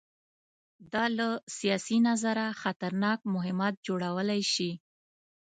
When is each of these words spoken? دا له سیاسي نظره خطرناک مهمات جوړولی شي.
دا 0.93 1.05
له 1.17 1.27
سیاسي 1.57 1.97
نظره 2.09 2.45
خطرناک 2.61 3.19
مهمات 3.35 3.73
جوړولی 3.87 4.41
شي. 4.53 4.71